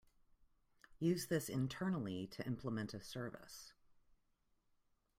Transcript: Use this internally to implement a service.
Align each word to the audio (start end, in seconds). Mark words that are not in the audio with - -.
Use 0.97 1.27
this 1.27 1.47
internally 1.47 2.25
to 2.25 2.43
implement 2.47 2.95
a 2.95 3.03
service. 3.03 3.73